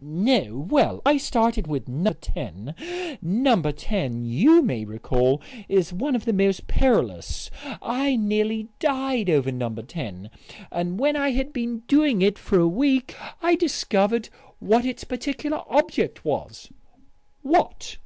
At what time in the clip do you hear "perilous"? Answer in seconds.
6.66-7.50